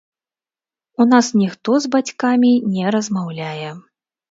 У 1.05 1.07
нас 1.11 1.25
ніхто 1.41 1.77
з 1.85 1.93
бацькамі 1.97 2.51
не 2.73 2.97
размаўляе. 2.99 3.69